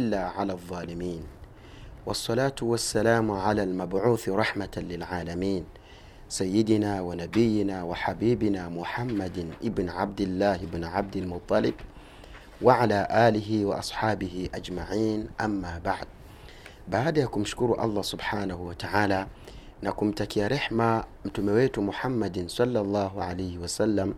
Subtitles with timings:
[0.00, 1.22] إلا على الظالمين.
[2.06, 5.64] والصلاة والسلام على المبعوث رحمة للعالمين.
[6.28, 11.74] سيدنا ونبينا وحبيبنا محمد ابن عبد الله بن عبد المطلب
[12.62, 15.28] وعلى آله وأصحابه أجمعين.
[15.40, 16.06] أما بعد
[16.88, 19.26] بعد يكم شكر الله سبحانه وتعالى.
[19.82, 24.14] نكم تكيا رحمة متمويت محمد صلى الله عليه وسلم.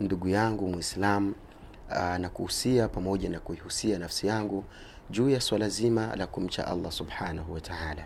[0.00, 1.34] ndugu yangu mwislam
[1.90, 3.40] uh, nakuhusia pamoja na
[5.12, 8.04] juu ya swala zima la kumcha allah subhanahu wataala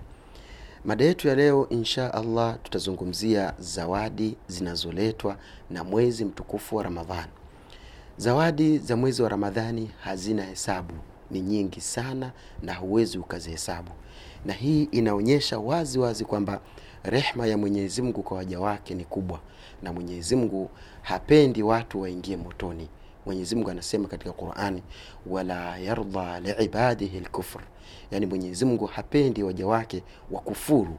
[0.85, 5.37] mada yetu ya leo insha allah tutazungumzia zawadi zinazoletwa
[5.71, 7.27] na mwezi mtukufu wa ramadhan
[8.17, 10.95] zawadi za mwezi wa ramadhani hazina hesabu
[11.31, 12.33] ni nyingi sana
[12.63, 13.91] na huwezi ukazihesabu.
[14.45, 16.61] Na hii inaonyesha wazi wazi kwamba
[17.03, 19.41] rehma ya mwenyezi mungu kwa waja wake ni kubwa
[19.83, 20.71] na mwenyezi mungu
[21.03, 22.89] hapendi watu waingie motoni
[23.27, 24.83] mwenyezi mungu anasema katika qurani
[25.27, 27.61] wala yardha liibadihi lkufr
[28.11, 30.97] yaani mwenyezi mungu hapendi waja wake wakufuru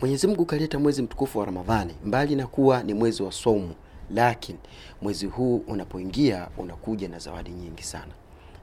[0.00, 3.74] mwenyezi mungu kaleta mwezi mtukufu wa ramadhani mbali na kuwa ni mwezi wa somu
[4.10, 4.58] lakini
[5.02, 8.12] mwezi huu unapoingia unakuja na zawadi nyingi sana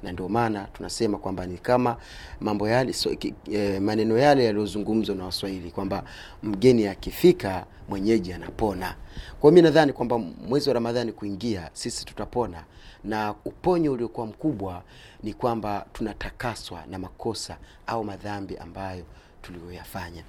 [0.04, 1.98] na ndio maana tunasema kwamba ni kama
[2.40, 3.10] mambo yale so,
[3.52, 6.04] e, maneno yale yaliyozungumzwa na waswahili kwamba
[6.44, 8.96] mgeni akifika mwenyeji anapona.
[9.40, 12.64] Kwao mi nadhani kwamba mwezi wa ramadhani kuingia sisi tutapona.
[13.04, 14.84] Na uponyo uliokuwa mkubwa
[15.24, 19.04] ni kwamba tunatakaswa na makosa au madhambi ambayo
[19.42, 20.24] tuliyoyafanya.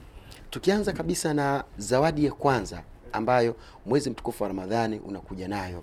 [0.51, 2.83] Tukianza kabisa na zawadi ya kwanza
[3.13, 5.83] ambayo mwezi mtukufu wa ramadhani unakuja nayo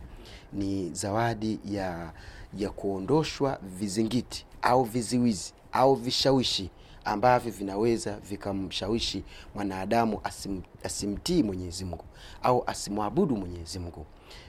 [0.53, 2.11] ni zawadi ya
[2.57, 6.69] ya kuondoshwa vizingiti au viziwizi au vishawishi
[7.05, 9.23] ambavyo vinaweza vikamshawishi
[9.55, 12.05] mwanadamu asim, asimtii mwenyezi mungu
[12.43, 14.05] au asimwabudu mwenyezi mungu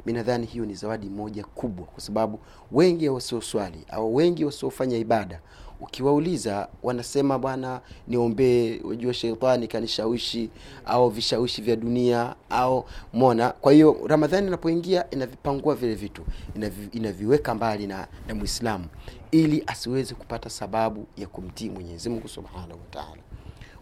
[0.07, 2.41] mi nadhani hiyo ni zawadi moja kubwa kwa sababu
[2.73, 5.41] wengi wasioswali au wengi wasiofanya ibada
[5.81, 10.51] ukiwauliza wanasema bwana niombee wajua sheitani kanishawishi
[10.87, 16.23] au vishawishi vya dunia au mona kwa hiyo ramadhani inapoingia inavipangua vile vitu
[16.57, 18.85] inavi, inaviweka mbali na, na mwislamu
[19.31, 23.23] ili asiweze kupata sababu ya kumtii mwenyezimungu subhanahu wataala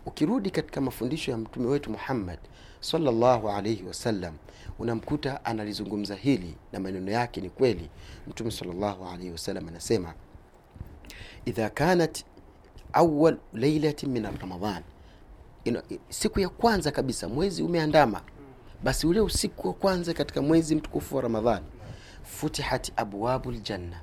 [0.07, 2.39] ukirudi katika mafundisho ya mtume wetu muhammad
[2.81, 4.35] salllahu alaihi wasallam
[4.79, 7.91] unamkuta analizungumza hili na maneno yake ni kweli.
[8.29, 10.15] Mtume salllahu alaihi wasallam anasema
[11.45, 12.25] idha kanat
[12.93, 14.83] awal leilatin min ramadan
[16.09, 18.21] siku ya kwanza kabisa mwezi umeandama.
[18.85, 21.67] Basi ule usiku wa kwanza katika mwezi mtukufu wa ramadhani
[22.23, 24.01] futihat abwabu ljanna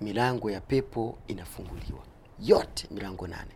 [0.00, 2.02] milango ya pepo inafunguliwa.
[2.40, 3.50] Yote milango nane.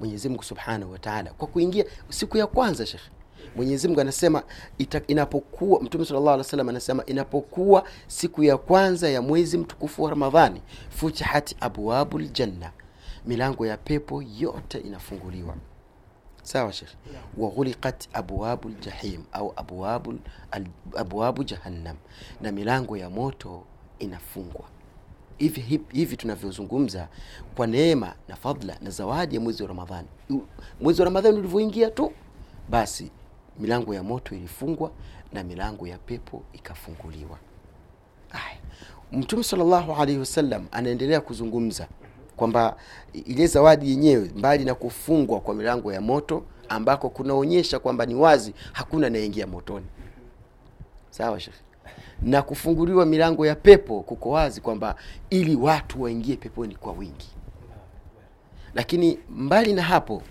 [0.00, 3.10] Mwenyezimngu subhanahu wataala kwa kuingia siku ya kwanza shekhe
[3.56, 4.42] mwenyezimngu anasema
[4.78, 10.10] ita, inapokuwa mtume sallallahu alaihi wasallam anasema inapokuwa siku ya kwanza ya mwezi mtukufu wa
[10.10, 12.70] ramadhani futihat abwabu ljanna
[13.26, 15.54] milango ya pepo yote inafunguliwa.
[16.42, 16.88] Sawa shekh
[17.38, 20.14] waghuliqat abwabul ljahim au abwabu,
[20.50, 20.66] al,
[20.96, 21.96] abwabu jahannam.
[22.40, 23.62] Na milango ya moto
[23.98, 24.64] inafungwa.
[25.38, 27.08] Hivi hivi, hivi tunavyozungumza
[27.56, 30.08] kwa neema na fadla na zawadi ya mwezi wa ramadhani.
[30.80, 32.12] Mwezi wa ramadhani ulivyoingia tu
[32.70, 33.10] basi
[33.58, 34.90] milango ya moto ilifungwa
[35.32, 37.38] na milango ya pepo ikafunguliwa.
[38.30, 38.56] Aya
[39.12, 41.88] mtume salllahu alaihi wasallam anaendelea kuzungumza
[42.36, 42.76] kwamba
[43.12, 48.54] ile zawadi yenyewe mbali na kufungwa kwa milango ya moto ambako kunaonyesha kwamba ni wazi
[48.72, 49.86] hakuna anayeingia motoni.
[51.10, 51.56] Sawa Sheikh,
[52.22, 54.94] na kufunguliwa milango ya pepo kuko wazi kwamba
[55.30, 57.28] ili watu waingie peponi kwa wingi.
[58.74, 60.22] Lakini mbali na hapo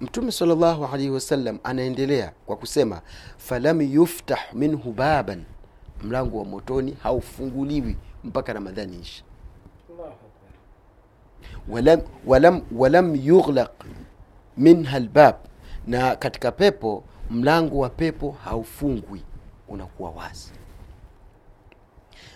[0.00, 3.02] mtume sallallahu alaihi wasallam anaendelea kwa kusema
[3.38, 5.44] falam yuftah minhu baban.
[6.02, 9.22] Mlango wa motoni haufunguliwi mpaka ramadhani isha
[11.68, 13.84] walam, walam, walam yughlaq
[14.56, 15.34] minha lbab
[15.86, 19.22] na katika pepo mlango wa pepo haufungwi
[19.68, 20.52] unakuwa wazi.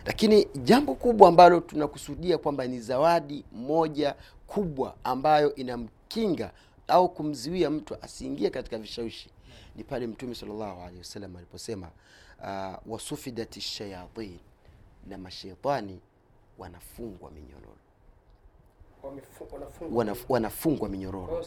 [0.06, 4.14] Lakini jambo kubwa ambalo tunakusudia kwamba ni zawadi moja
[4.46, 6.50] kubwa ambayo inamkinga
[6.90, 9.30] au kumziwia mtu asiingie katika vishawishi
[9.76, 11.90] ni pale mtume salllahu alehi wasallam aliposema
[12.42, 14.38] uh, wasufidat shayatin
[15.08, 16.00] na masheitani
[16.58, 17.76] wanafungwa minyororo.
[19.92, 21.44] Wanaf, wanafungwa minyororo.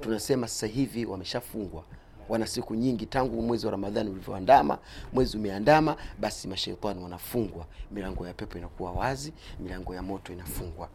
[0.00, 1.84] Tunasema sasa hivi wameshafungwa.
[2.28, 4.78] Wana siku nyingi tangu mwezi wa ramadhani ulivyoandama
[5.12, 7.66] mwezi umeandama basi masheitani wanafungwa.
[7.90, 10.88] Milango ya pepo inakuwa wazi milango ya moto inafungwa.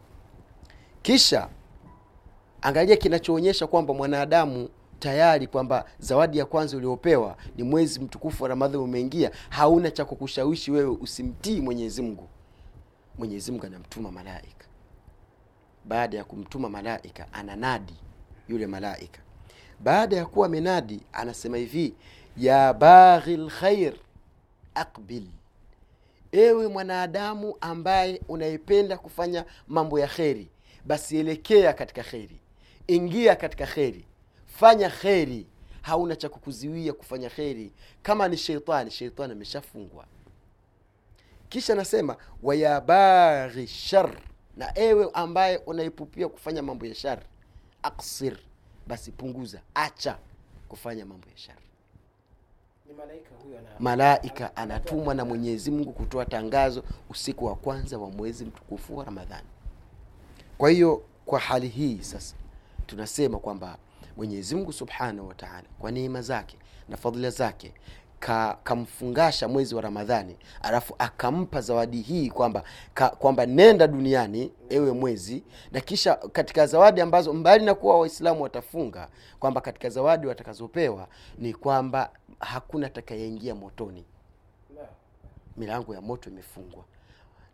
[1.02, 1.48] Kisha
[2.62, 4.68] angalia kinachoonyesha kwamba mwanadamu
[4.98, 9.30] tayari kwamba zawadi ya kwanza uliopewa ni mwezi mtukufu wa ramadhani umeingia.
[9.48, 12.28] Hauna cha kukushawishi wewe usimtii mwenyezi mungu.
[13.18, 14.66] Mwenyezi mungu anamtuma malaika.
[15.84, 17.94] Baada ya kumtuma malaika ananadi
[18.48, 19.20] yule malaika.
[19.80, 21.94] Baada ya kuwa amenadi anasema hivi
[22.36, 23.94] ya baghi lkhair
[24.74, 25.26] aqbil.
[26.32, 30.48] Ewe mwanadamu ambaye unaipenda kufanya mambo ya kheri
[30.84, 32.40] basi elekea katika kheri
[32.94, 34.04] ingia katika kheri.
[34.46, 35.46] Fanya kheri.
[35.82, 37.72] Hauna cha kukuziwia kufanya kheri.
[38.02, 40.04] Kama ni sheitani sheitani ameshafungwa.
[41.48, 44.16] Kisha anasema wayabaghi shar.
[44.56, 47.22] Na ewe ambaye unaipupia kufanya mambo ya shar
[47.82, 48.36] aksir.
[48.86, 49.60] Basi punguza.
[49.74, 50.18] Acha
[50.68, 51.58] kufanya mambo ya shari.
[52.96, 53.30] Malaika
[53.78, 59.46] malaika anatumwa na mwenyezi mungu kutoa tangazo usiku wa kwanza wa mwezi mtukufu wa ramadhani.
[60.58, 62.34] Kwa hiyo kwa hali hii sasa
[62.90, 63.78] tunasema kwamba
[64.16, 66.56] mwenyezi mungu subhanahu wa taala kwa neema zake
[66.88, 67.74] na fadhila zake
[68.20, 72.62] ka, kamfungasha mwezi wa ramadhani alafu akampa zawadi hii kwamba
[73.18, 75.42] kwamba nenda duniani ewe mwezi.
[75.72, 79.08] Na kisha katika zawadi ambazo mbali na kuwa waislamu watafunga
[79.38, 81.08] kwamba katika zawadi watakazopewa
[81.38, 84.04] ni kwamba hakuna atakayeingia motoni.
[85.56, 86.84] Milango ya moto imefungwa.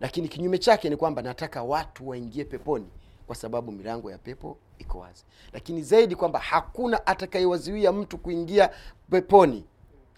[0.00, 2.86] Lakini kinyume chake ni kwamba nataka watu waingie peponi
[3.26, 5.24] kwa sababu milango ya pepo iko wazi.
[5.52, 8.70] Lakini zaidi kwamba hakuna atakayewazuia mtu kuingia
[9.10, 9.64] peponi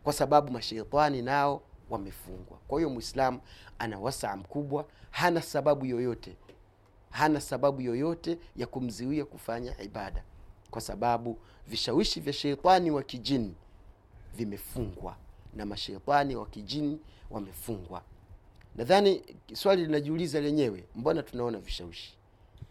[0.03, 2.59] kwa sababu masheitani nao wamefungwa.
[2.69, 3.41] Kwa hiyo mwislamu
[3.79, 6.37] ana wasaa mkubwa hana sababu yoyote
[7.11, 10.25] hana sababu yoyote ya kumziwia kufanya ibada
[10.71, 13.55] kwa sababu vishawishi vya sheitani wa kijini
[14.35, 15.17] vimefungwa
[15.55, 17.01] na masheitani wa kijini
[17.31, 18.03] wamefungwa.
[18.77, 19.23] Nadhani
[19.55, 22.18] swali linajiuliza lenyewe mbona tunaona vishawishi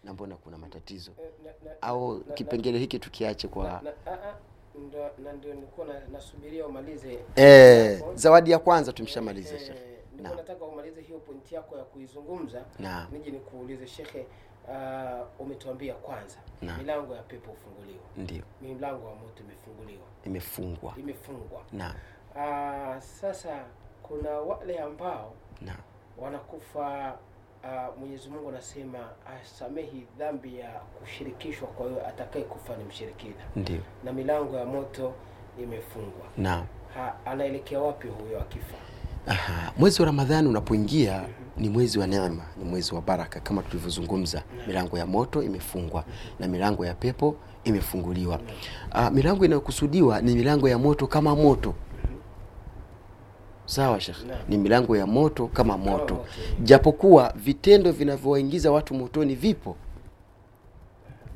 [0.07, 1.11] na mbona kuna matatizo?
[1.21, 4.35] Eh, na- na- au na- kipengele hiki tukiache kwa na- ah, ah,
[4.79, 7.19] ndo- na ndio nilikuwa nasubiria umalize.
[7.35, 9.73] Eh, zawadi ya kwanza tumshamaliza Eh,
[10.21, 12.65] nataka umalize hiyo pointi yako ya kuizungumza.
[13.11, 14.25] Nije nikuulize shekhe
[14.67, 16.37] uh, umetuambia kwanza.
[16.61, 16.77] Na.
[16.77, 18.43] milango ya pepo ufunguliwa ndio.
[18.61, 20.93] Milango ya moto imefunguliwa imefungwa.
[20.97, 21.61] Imefungwa.
[21.73, 21.95] Na
[22.35, 23.65] uh, sasa
[24.03, 25.75] kuna wale ambao na.
[26.17, 27.17] wanakufa
[27.67, 28.97] uh, mwenyezi mungu anasema
[29.41, 33.33] asamehi dhambi ya kushirikishwa kwa hiyo atakaye kufa ni mshirikina.
[33.55, 33.79] Ndiyo.
[34.03, 35.13] na milango ya moto
[35.63, 36.25] imefungwa.
[36.37, 36.65] Naam.
[36.95, 38.75] Ha, anaelekea wapi huyo akifa?
[39.27, 39.71] Aha.
[39.77, 41.23] mwezi wa ramadhani unapoingia
[41.57, 44.43] ni mwezi wa neema ni mwezi wa baraka kama tulivyozungumza.
[44.67, 46.03] Milango ya moto imefungwa
[46.39, 48.39] na milango ya pepo imefunguliwa.
[48.95, 51.73] Uh, milango inayokusudiwa ni milango ya moto kama moto
[53.67, 54.17] sawa shekh
[54.49, 56.15] ni milango ya moto kama moto.
[56.15, 56.25] Moto.
[56.63, 59.75] japokuwa vitendo vinavyowaingiza watu motoni vipo.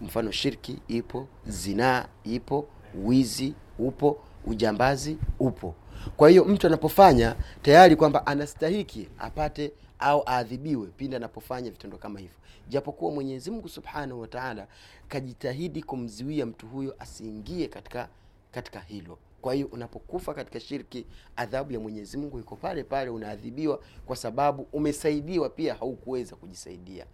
[0.02, 2.68] Mfano shirki ipo zinaa ipo
[3.04, 5.76] wizi upo ujambazi upo.
[6.18, 12.36] Kwa hiyo mtu anapofanya tayari kwamba anastahiki apate au aadhibiwe pindi anapofanya vitendo kama hivyo.
[12.70, 14.68] Japokuwa mwenyezi mungu subhanahu wa taala
[15.08, 18.08] kajitahidi kumzuia mtu huyo asiingie katika
[18.52, 21.06] katika hilo kwa hiyo unapokufa katika shirki
[21.36, 27.06] adhabu ya mwenyezi mungu iko pale pale unaadhibiwa kwa sababu umesaidiwa pia haukuweza kujisaidia.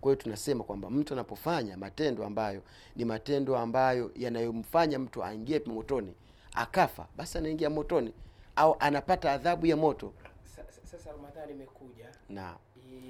[0.00, 2.62] Kwa hiyo tunasema kwamba mtu anapofanya matendo ambayo
[2.96, 6.14] ni matendo ambayo yanayomfanya mtu aingie motoni
[6.54, 8.12] akafa basi anaingia motoni
[8.56, 10.12] au anapata adhabu ya moto.
[10.44, 12.06] Sa- sa- sasa ramadhani imekuja.
[12.28, 12.56] Na.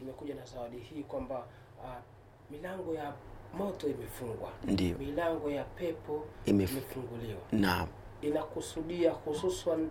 [0.03, 1.39] Imekuja na zawadi hii kwamba
[1.79, 1.95] uh,
[2.51, 3.15] milango ya
[3.55, 4.53] moto imefungwa.
[4.65, 4.99] Ndio.
[4.99, 7.41] Milango ya pepo Imef- imefunguliwa.
[7.53, 7.87] Na
[8.29, 9.89] inakusudia hususan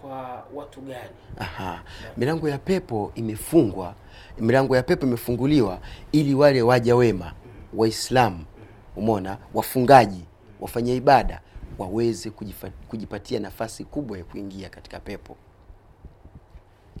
[0.00, 1.10] kwa watu gani?
[1.38, 1.82] Aha.
[2.16, 3.94] Milango ya pepo imefungwa
[4.38, 5.80] milango ya pepo imefunguliwa
[6.12, 7.32] ili wale waja wema
[7.74, 8.44] waislamu
[8.96, 10.24] umona wafungaji
[10.60, 11.40] wafanya ibada
[11.78, 12.30] waweze
[12.88, 15.36] kujipatia nafasi kubwa ya kuingia katika pepo.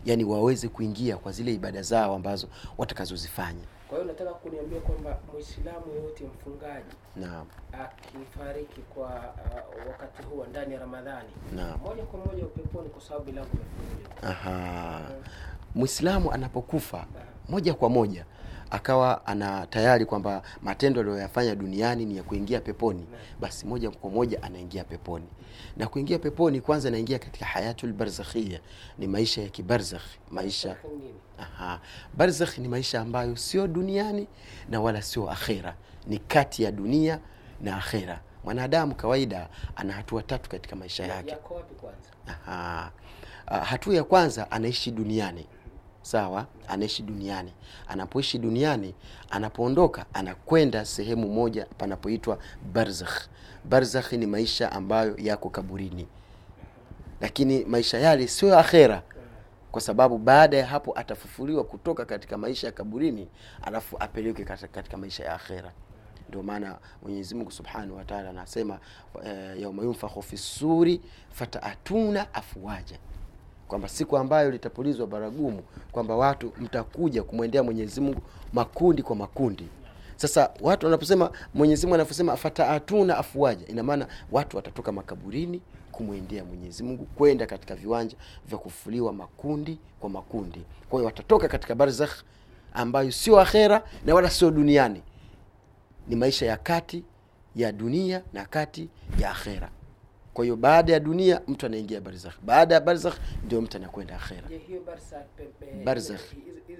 [0.04, 5.86] Yaani waweze kuingia kwa zile ibada zao ambazo watakazozifanya kwa hiyo nataka kuniambia kwamba mwislamu
[5.96, 7.46] yoyote mfungaji naam.
[7.72, 11.80] akifariki kwa uh, wakati huu ndani ya ramadhani naam.
[11.80, 14.22] moja kwa moja upeponi kwa sababu milango imefunguliwa.
[14.22, 15.00] Aha.
[15.74, 17.06] Mwislamu anapokufa
[17.48, 18.24] moja kwa moja
[18.70, 23.06] akawa ana tayari kwamba matendo aliyoyafanya duniani ni ya kuingia peponi
[23.40, 25.26] basi moja kwa moja anaingia peponi
[25.76, 28.60] na kuingia peponi kwanza anaingia katika hayatul barzakhia
[28.98, 30.76] ni maisha ya kibarzakh maisha?
[31.38, 31.80] Aha.
[32.14, 34.28] Barzakh ni maisha ambayo sio duniani
[34.68, 37.20] na wala sio akhera, ni kati ya dunia
[37.60, 38.20] na akhera.
[38.44, 41.36] Mwanadamu kawaida ana hatua tatu katika maisha yake.
[42.26, 42.90] Aha.
[43.50, 45.46] Uh, hatua ya kwanza anaishi duniani
[46.10, 47.52] sawa, anaishi duniani.
[47.88, 48.94] Anapoishi duniani,
[49.30, 52.38] anapoondoka anakwenda sehemu moja panapoitwa
[52.72, 53.28] barzakh.
[53.64, 56.06] Barzakh ni maisha ambayo yako kaburini,
[57.20, 59.02] lakini maisha yale sio akhera
[59.72, 63.28] kwa sababu baada ya hapo atafufuliwa kutoka katika maisha ya kaburini
[63.62, 65.72] alafu apelekwe katika, maisha ya akhera
[66.28, 68.78] ndio maana mwenyezi mungu subhanahu wataala anasema
[69.26, 72.98] e, yauma yunfakhu fi suri fataatuna afwaja
[73.68, 78.20] kwamba siku ambayo litapulizwa baragumu kwamba watu mtakuja kumwendea mwenyezi mungu
[78.52, 79.68] makundi kwa makundi.
[80.16, 85.60] Sasa watu wanaposema mwenyezi mungu anaposema fataatuna afuaja ina maana watu watatoka makaburini
[85.92, 88.16] kumwendea mwenyezi mungu kwenda katika viwanja
[88.48, 90.62] vya kufuliwa makundi kwa makundi.
[90.88, 92.22] Kwa hiyo watatoka katika barzakh
[92.74, 95.02] ambayo sio akhera na wala sio duniani.
[96.08, 97.04] Ni maisha ya kati
[97.56, 98.88] ya dunia na kati
[99.20, 99.70] ya akhera
[100.36, 104.48] kwa hiyo baada ya dunia mtu anaingia barzakh baada ya barzakh ndio mtu anakwenda akhera
[104.48, 104.80] je hiyo
[105.84, 106.20] Barzakh.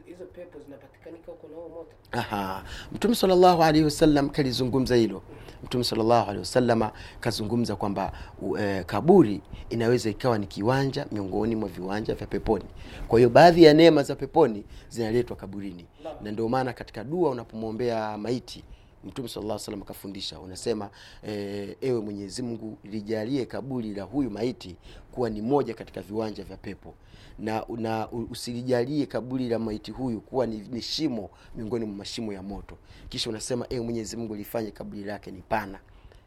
[0.07, 2.65] hizo- pepo zinapatikanika huko na moto Aha.
[2.93, 5.23] Mtume sallallahu alaihi wasallam kalizungumza hilo.
[5.65, 8.13] Mtume sallallahu alaihi wasallam kazungumza kwamba
[8.59, 12.65] eh, kaburi inaweza ikawa ni kiwanja miongoni mwa viwanja vya peponi.
[13.09, 15.87] Kwa hiyo baadhi ya neema za peponi zinaletwa kaburini,
[16.23, 18.65] na ndio maana katika dua unapomwombea maiti
[19.05, 20.91] Mtume sallallahu alaihi wasallam akafundisha, unasema
[21.29, 24.77] e, ewe Mwenyezi Mungu lijalie kaburi la huyu maiti
[25.13, 26.95] kuwa ni moja katika viwanja vya pepo.
[27.39, 32.43] Na, na usilijalie kaburi la maiti huyu kuwa ni, ni shimo miongoni mwa mashimo ya
[32.43, 32.79] moto.
[33.09, 35.79] Kisha unasema ewe mwenyezi mungu lifanye kaburi lake ni pana.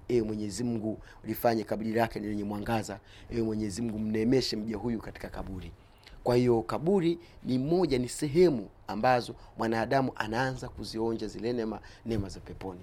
[0.07, 2.99] Ewe mwenyezi mungu lifanye kaburi lake lenye mwangaza.
[3.31, 5.71] Ewe mwenyezi mungu mneemeshe mja huyu katika kaburi.
[6.23, 12.39] Kwa hiyo kaburi ni moja ni sehemu ambazo mwanadamu anaanza kuzionja zile neema neema za
[12.39, 12.81] peponi.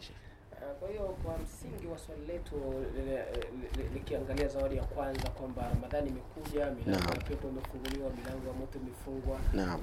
[0.52, 2.54] Ah, kwa hiyo kwa msingi wa swali letu
[2.96, 8.52] li- li- likiangalia zawadi ya kwanza kwamba ramadhani imekuja milango ya pepo imefunguliwa milango ya
[8.52, 9.38] moto imefungwa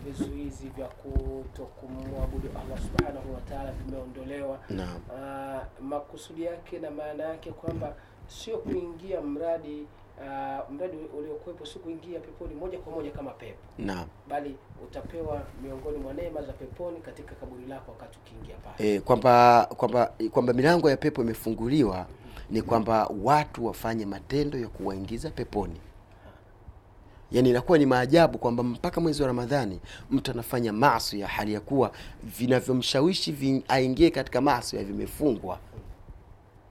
[0.06, 4.60] vizuizi vya kutokumwabudu allah subhanahu wataala vimeondolewa.
[4.70, 5.02] Naam.
[5.24, 7.96] Ah, makusudi yake na maana yake kwamba
[8.28, 9.88] sio kuingia mradi
[10.22, 13.60] ah, mradi uliokuwepo si kuingia peponi moja kwa moja kama pepo.
[13.78, 14.08] Naam.
[14.30, 18.96] Bali utapewa miongoni mwa neema za peponi katika kaburi lako wakati ukiingia pale.
[18.96, 22.06] E, kwamba kwamba kwamba milango ya pepo imefunguliwa
[22.50, 25.82] ni kwamba watu wafanye matendo ya kuwaingiza peponi.
[27.32, 29.80] Yaani inakuwa ni maajabu kwamba mpaka mwezi wa ramadhani
[30.12, 31.92] mtu anafanya maasi ya hali ya kuwa
[32.24, 35.60] vinavyomshawishi vin, aingie katika maasi ya vimefungwa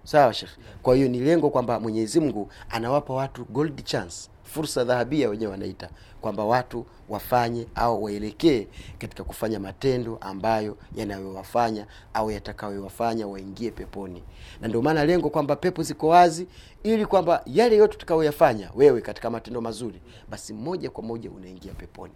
[0.05, 0.51] sawa shekh
[0.83, 5.91] kwa hiyo ni lengo kwamba mwenyezi mungu anawapa watu gold chance fursa dhahabia wenyewe wanaita
[6.21, 8.67] kwamba watu wafanye au waelekee
[8.99, 14.23] katika kufanya matendo ambayo yanayowafanya au yatakayowafanya waingie peponi.
[14.61, 16.47] Na ndio maana lengo kwamba pepo ziko wazi
[16.83, 22.15] ili kwamba yale yote utakayoyafanya wewe katika matendo mazuri basi moja kwa moja unaingia peponi.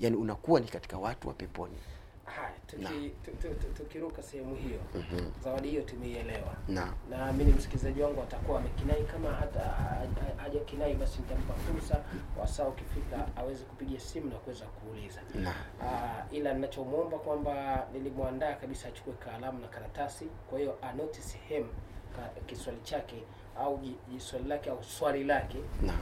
[0.00, 1.74] Yani unakuwa ni katika watu wa peponi
[3.76, 4.78] tukiruka sehemu hiyo
[5.44, 6.54] zawadi hiyo tumeielewa.
[6.68, 6.92] Na.
[7.10, 9.02] Naamini msikilizaji wangu atakuwa amekinai.
[9.04, 12.04] Kama hata ha- ha- hajakinai basi nitampa fursa
[12.40, 15.20] wasaa ukifika aweze kupiga simu na kuweza kuuliza.
[15.82, 20.24] Ah, ila ninachomwomba kwamba nilimwandaa kabisa achukue kalamu na karatasi.
[20.50, 21.68] Kwa hiyo anoti sehemu
[22.46, 23.22] kiswali chake
[23.58, 25.58] au ji- jiswali lake au swali lake.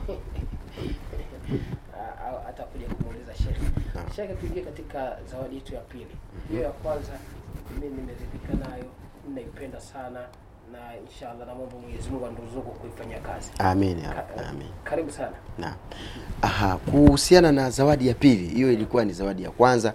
[2.48, 3.60] Atakuja kumuuliza shekhe
[4.17, 6.07] Shekhe tuingie katika zawadi yetu ya pili
[6.50, 7.12] hiyo ya kwanza
[7.81, 8.85] mimi nimeridhika nayo
[9.29, 10.21] ninaipenda sana
[10.73, 15.75] na inshallah namwomba mwenyezi mungu anduzuku kuifanyia kazi amin Ka- amin karibu sana Na.
[16.43, 19.95] Aha, kuhusiana na zawadi ya pili, hiyo ilikuwa ni zawadi ya kwanza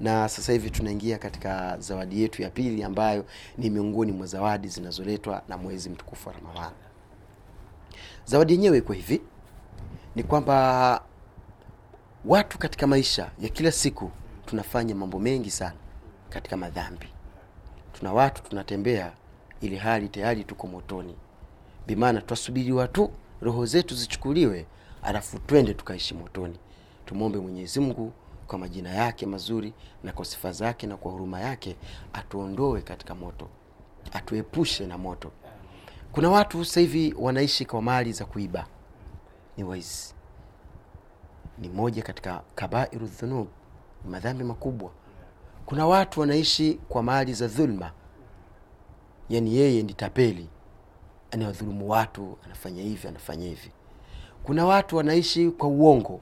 [0.00, 3.24] na sasa hivi tunaingia katika zawadi yetu ya pili ambayo
[3.58, 6.76] ni miongoni mwa zawadi zinazoletwa na mwezi mtukufu wa Ramadhani.
[8.24, 9.20] Zawadi yenyewe iko hivi,
[10.14, 11.02] ni kwamba
[12.26, 14.10] watu katika maisha ya kila siku
[14.46, 15.76] tunafanya mambo mengi sana
[16.30, 17.06] katika madhambi.
[17.92, 19.12] Tuna watu tunatembea
[19.60, 21.16] ili hali tayari tuko motoni.
[21.86, 24.66] Bimaana twasubiriwa tu roho zetu zichukuliwe
[25.02, 26.58] alafu twende tukaishi motoni.
[27.06, 28.12] Tumwombe mwenyezi mungu
[28.46, 29.72] kwa majina yake mazuri
[30.04, 31.76] na kwa sifa zake na kwa huruma yake
[32.12, 33.48] atuondoe katika moto
[34.12, 35.32] atuepushe na moto.
[36.12, 38.66] Kuna watu sasa hivi wanaishi kwa mali za kuiba.
[39.56, 40.15] Ni waizi
[41.58, 43.48] ni moja katika kabairu dhunub
[44.08, 44.90] madhambi makubwa.
[45.66, 47.92] Kuna watu wanaishi kwa mali za dhulma.
[49.28, 50.48] Yani yeye ni tapeli
[51.30, 53.70] anawadhulumu watu anafanya hivi anafanya hivi.
[54.44, 56.20] Kuna watu wanaishi kwa uongo.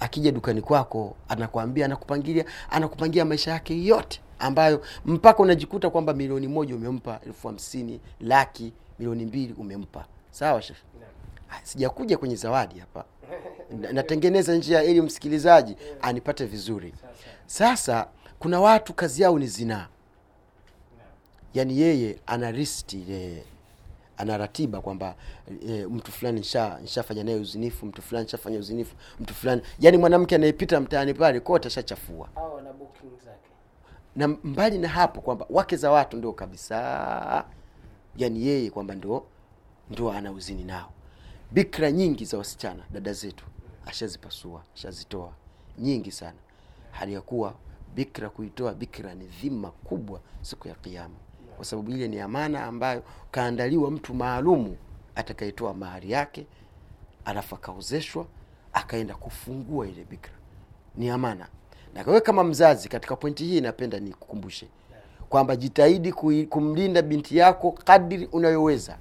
[0.00, 6.74] Akija dukani kwako anakwambia anakupangilia anakupangia maisha yake yote ambayo mpaka unajikuta kwamba milioni moja
[6.76, 10.04] umempa elfu hamsini laki milioni mbili umempa.
[10.30, 10.76] Sawa shekh
[11.52, 13.04] Ah, sijakuja kwenye zawadi hapa
[13.92, 16.94] natengeneza njia ili msikilizaji anipate vizuri.
[17.46, 18.08] Sasa
[18.38, 19.86] kuna watu kazi yao ni zinaa
[21.54, 23.04] yaani yeye ana risti
[24.16, 25.14] ana ratiba kwamba
[25.68, 26.40] e, mtu fulani
[26.84, 29.62] nshafanya naye uzinifu mtu fulani nshafanya uzinifu mtu fulani.
[29.80, 32.28] Yani mwanamke anayepita mtaani pale kote ashachafua.
[34.16, 37.44] Na mbali na hapo kwamba wake za watu ndio kabisa.
[38.16, 39.24] Yani yeye kwamba ndio
[39.90, 40.92] ndio ana uzini nao
[41.52, 43.44] bikra nyingi za wasichana dada zetu.
[43.86, 45.32] Ashazipasua ashazitoa.
[45.78, 46.38] Nyingi sana.
[46.90, 47.54] Hali ya kuwa
[47.94, 51.14] bikra kuitoa bikra ni dhima kubwa siku ya kiama
[51.56, 54.76] kwa sababu ile ni amana ambayo kaandaliwa mtu maalumu
[55.14, 56.46] atakayetoa mahari yake
[57.24, 58.26] alafu akaozeshwa
[58.72, 60.32] akaenda kufungua ile bikra.
[60.96, 61.48] Ni amana.
[61.94, 64.68] Na kama mzazi katika pointi hii napenda nikukumbushe
[65.28, 66.12] kwamba jitahidi
[66.48, 68.98] kumlinda binti yako kadiri unayoweza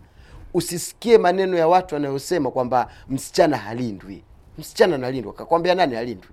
[0.53, 4.23] usisikie maneno ya watu wanayosema kwamba msichana halindwi.
[4.57, 5.33] Msichana analindwa.
[5.33, 6.29] Kakwambia nani halindwi?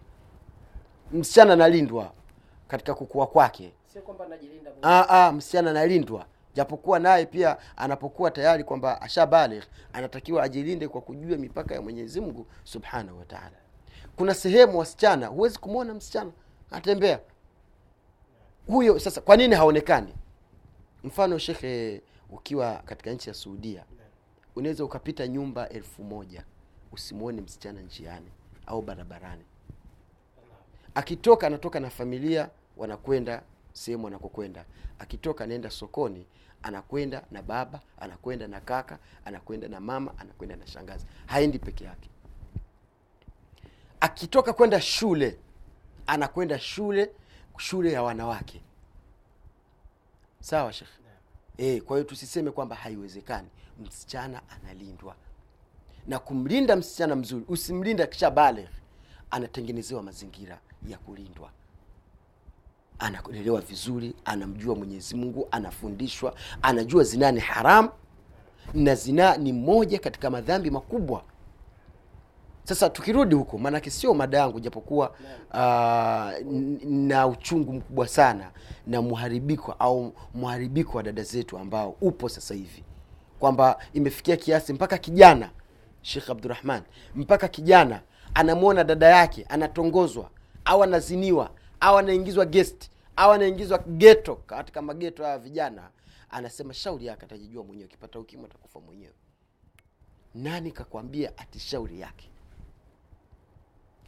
[1.12, 2.12] Msichana analindwa
[2.68, 3.72] katika kukua kwake.
[3.92, 6.26] Sio kwamba anajilinda ah, ah, msichana analindwa.
[6.54, 12.46] Japokuwa naye pia anapokuwa tayari kwamba ashabaligh anatakiwa ajilinde kwa kujua mipaka ya mwenyezi mungu
[12.64, 13.56] subhanahu wa taala.
[14.16, 16.30] Kuna sehemu wasichana huwezi kumwona msichana
[16.70, 17.20] anatembea.
[18.66, 20.14] Huyo sasa kwa nini haonekani?
[21.04, 23.84] Mfano shekhe ukiwa katika nchi ya suudia
[24.56, 26.44] unaweza ukapita nyumba elfu moja
[26.92, 28.30] usimwone msichana njiani
[28.66, 29.44] au barabarani.
[30.94, 34.64] Akitoka anatoka na familia wanakwenda sehemu anakokwenda.
[34.98, 36.26] Akitoka anaenda sokoni
[36.62, 41.06] anakwenda na baba anakwenda na kaka anakwenda na mama anakwenda na shangazi.
[41.26, 42.10] Haendi peke yake.
[44.00, 45.38] Akitoka kwenda shule
[46.06, 47.10] anakwenda shule
[47.58, 48.62] shule ya wanawake.
[50.40, 51.05] Sawa shekhe
[51.58, 53.48] e, kwa hiyo tusiseme kwamba haiwezekani.
[53.86, 55.14] Msichana analindwa.
[56.06, 58.68] Na kumlinda msichana mzuri usimlinde kisha baligh
[59.30, 60.58] anatengenezewa mazingira
[60.88, 61.50] ya kulindwa.
[62.98, 67.88] Analelewa vizuri anamjua mwenyezi mungu anafundishwa anajua zinaa ni haramu
[68.74, 71.24] na zinaa ni moja katika madhambi makubwa
[72.66, 75.10] sasa tukirudi huko maanake sio mada yangu japokuwa
[75.50, 76.52] uh,
[76.84, 78.50] na uchungu mkubwa sana
[78.86, 82.84] na mharibiko au mharibiko wa dada zetu ambao upo sasa hivi.
[83.38, 85.50] Kwamba imefikia kiasi mpaka kijana
[86.02, 86.82] shekh abdurahman
[87.14, 88.02] mpaka kijana
[88.34, 90.30] anamwona dada yake anatongozwa
[90.64, 91.50] au anaziniwa
[91.80, 95.90] au anaingizwa guest au anaingizwa geto katika mageto ya vijana
[96.30, 99.14] anasema shauri yake atajijua mwenyewe akipata ukimwi atakufa mwenyewe.
[100.34, 102.30] Nani kakwambia ati shauri yake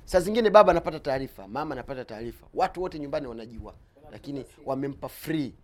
[0.09, 2.47] saa zingine baba anapata taarifa mama anapata taarifa.
[2.55, 3.75] Watu wote nyumbani wanajua
[4.12, 5.55] lakini wamempa free.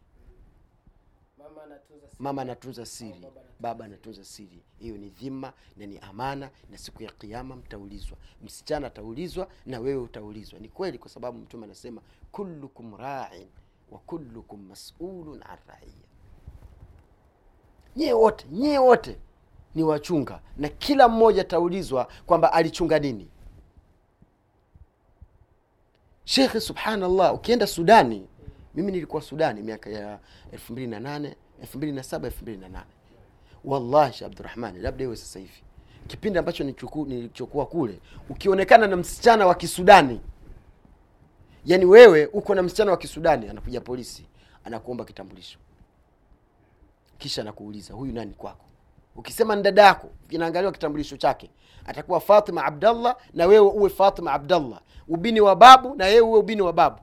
[2.18, 3.26] Mama anatunza siri.
[3.61, 4.62] baba anatunza siri.
[4.78, 8.16] Hiyo ni dhima na ni amana na siku ya kiama mtaulizwa.
[8.42, 10.59] Msichana ataulizwa na wewe utaulizwa.
[10.61, 12.00] Ni kweli kwa sababu mtume anasema
[12.33, 13.48] kullukum rain
[13.90, 15.94] wa kullukum masulun an raiya
[17.96, 19.18] nyie wote nyie wote
[19.74, 23.28] ni wachunga na kila mmoja ataulizwa kwamba alichunga nini
[26.24, 28.26] shekhe subhanallah ukienda sudani
[28.74, 30.18] mimi nilikuwa sudani miaka ya
[30.52, 32.90] elfu mbili na nane elfu mbili na saba elfu mbili na nane.
[33.64, 35.62] Wallahi sheh abdurahmani labda iwe sasa hivi.
[36.06, 40.20] Kipindi ambacho nilichokuwa kule ukionekana na msichana wa kisudani
[41.64, 44.26] yaani wewe uko na msichana wa kisudani anakuja polisi
[44.64, 45.58] anakuomba kitambulisho.
[47.18, 48.64] Kisha anakuuliza huyu nani kwako?
[49.16, 51.50] Ukisema ni dada yako inaangaliwa kitambulisho chake.
[51.87, 56.62] Atakuwa fatima abdallah na wewe uwe fatima abdallah ubini wa babu na yeye uwe ubini
[56.62, 56.98] wa babu.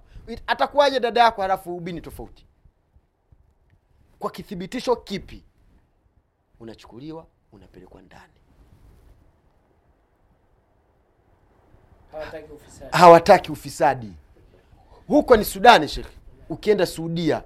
[0.47, 2.45] Atakuwaje dada yako halafu ubini tofauti?
[4.19, 5.43] Kwa kithibitisho kipi?
[6.59, 8.33] Unachukuliwa unapelekwa ndani.
[12.11, 12.97] Hawataki ufisadi.
[12.97, 14.13] Hawataki ufisadi.
[15.07, 16.17] Huko ni sudani shekhe
[16.49, 17.43] ukienda suudia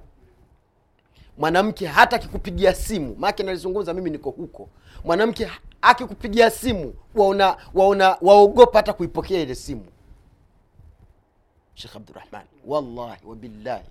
[1.37, 3.15] mwanamke hata akikupigia simu.
[3.19, 4.69] Maake nalizungumza mimi niko huko.
[5.03, 9.85] Mwanamke akikupigia simu waona waona waogopa hata kuipokea ile simu
[11.75, 13.85] shekh Abdurrahman, wallahi wabillahi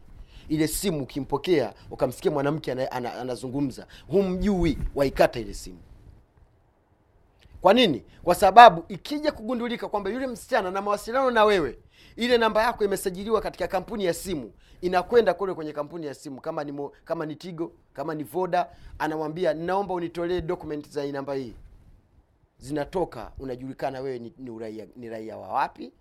[0.49, 5.79] ile simu ukimpokea ukamsikia mwanamke ana- ana- anazungumza humjui waikata ile simu.
[7.61, 8.05] Kwa nini?
[8.23, 11.79] Kwa sababu ikija kugundulika kwamba yule msichana na mawasiliano na wewe
[12.17, 16.41] ile namba yako imesajiliwa katika kampuni ya simu inakwenda kule kwenye kampuni ya simu.
[16.41, 18.69] Kama ni mo, kama ni tigo kama ni voda
[18.99, 21.55] anamwambia naomba unitolee document za namba hii.
[22.59, 25.93] Zinatoka unajulikana wewe ni, ni, uraia, ni raia wa wapi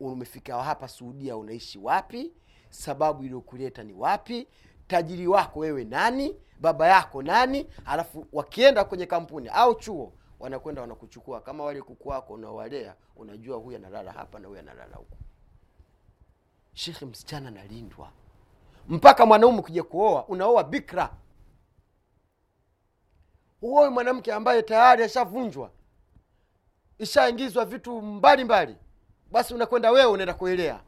[0.00, 2.32] umefika hapa suudia unaishi wapi
[2.70, 4.48] sababu iliyokuleta ni wapi
[4.86, 11.40] tajiri wako wewe nani baba yako nani alafu wakienda kwenye kampuni au chuo wanakwenda wanakuchukua
[11.40, 15.16] kama wale kuku wako unawalea, unajua huyu analala hapa na huyu analala huko.
[16.74, 18.10] shekhe msichana analindwa
[18.88, 21.16] mpaka mwanaume kuja kuoa unaoa bikra
[23.60, 25.70] huoe mwanamke ambaye tayari ashavunjwa
[26.98, 28.76] ishaingizwa vitu mbalimbali mbali.
[29.34, 30.80] Basi unakwenda wewe unaenda kuelea.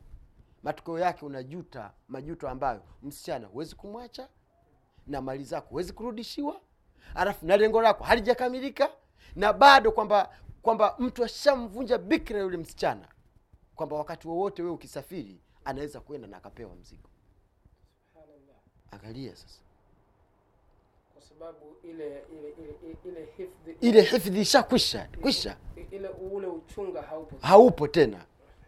[0.62, 4.28] Matokeo yake unajuta majuto ambayo msichana huwezi kumwacha
[5.06, 6.60] na mali zako huwezi kurudishiwa.
[7.14, 8.90] Alafu na lengo lako halijakamilika
[9.36, 10.32] na bado kwamba
[10.62, 13.08] kwamba mtu ashamvunja bikira yule msichana
[13.74, 17.08] kwamba wakati wowote wewe ukisafiri anaweza kwenda na akapewa mzigo.
[18.90, 19.60] Angalia sasa.
[21.14, 25.56] Kwa sababu ile ile ile ile hifdhi ile hifdhi ishakwisha kwisha.
[25.90, 27.36] ile ule uchunga haupo.
[27.46, 28.26] Haupo tena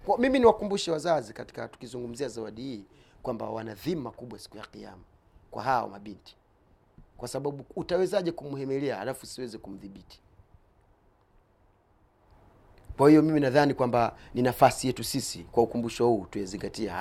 [0.08, 2.84] kwa mimi niwakumbushe wazazi katika tukizungumzia zawadi hii
[3.22, 5.02] kwamba wana dhima kubwa siku ya kiama
[5.50, 6.36] kwa hawa mabinti.
[7.16, 10.20] Kwa sababu utawezaje kumhemelea alafu siweze kumdhibiti?
[12.96, 16.96] Kwa hiyo mimi nadhani kwamba ni nafasi yetu sisi kwa ukumbusho huu tuyazingatie haya